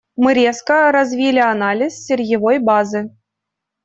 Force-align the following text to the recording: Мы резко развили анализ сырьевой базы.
Мы 0.15 0.33
резко 0.33 0.91
развили 0.91 1.37
анализ 1.37 1.93
сырьевой 2.07 2.57
базы. 2.57 3.11